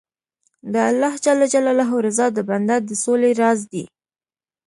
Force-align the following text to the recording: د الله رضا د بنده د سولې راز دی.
د 0.73 0.75
الله 0.89 1.91
رضا 2.05 2.25
د 2.37 2.39
بنده 2.49 2.75
د 2.87 2.89
سولې 3.03 3.31
راز 3.41 3.59
دی. 3.71 3.83